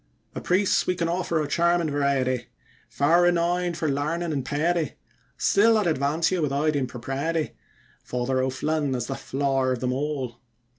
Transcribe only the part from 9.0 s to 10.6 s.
the flower of them all.